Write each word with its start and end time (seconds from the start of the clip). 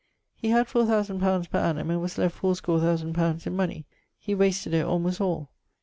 He 0.35 0.47
had 0.49 0.67
four 0.67 0.87
thousand 0.87 1.19
pounds 1.19 1.45
per 1.45 1.59
annum, 1.59 1.91
and 1.91 2.01
was 2.01 2.17
left 2.17 2.35
fourscore 2.37 2.79
thousand 2.79 3.13
pounds 3.13 3.45
in 3.45 3.55
money; 3.55 3.85
he 4.17 4.33
wasted 4.33 4.73
it 4.73 4.83
almost 4.83 5.21
all. 5.21 5.51